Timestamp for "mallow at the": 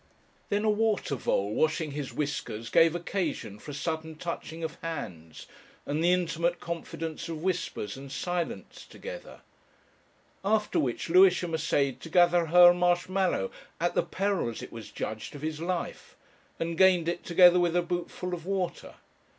13.09-14.01